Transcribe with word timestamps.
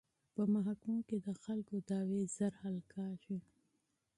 په 0.33 0.41
محکمو 0.53 0.99
کې 1.07 1.17
د 1.25 1.29
خلکو 1.43 1.75
دعوې 1.89 2.21
ژر 2.35 2.53
حل 2.61 2.77
کیږي. 2.93 3.37